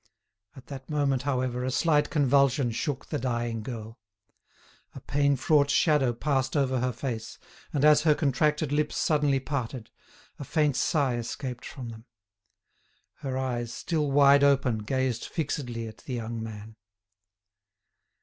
[0.55, 3.99] At that moment, however, a slight convulsion shook the dying girl.
[4.95, 7.37] A pain fraught shadow passed over her face,
[7.71, 9.91] and as her contracted lips suddenly parted,
[10.39, 12.05] a faint sigh escaped from them.
[13.17, 16.77] Her eyes, still wide open, gazed fixedly at the young man.